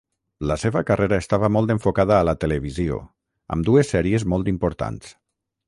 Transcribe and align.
La 0.51 0.55
seva 0.61 0.81
carrera 0.87 1.19
estava 1.23 1.49
molt 1.57 1.73
enfocada 1.75 2.17
a 2.19 2.25
la 2.29 2.35
televisió, 2.45 2.99
amb 3.57 3.69
dues 3.69 3.93
sèries 3.97 4.27
molt 4.35 4.51
importants. 4.57 5.17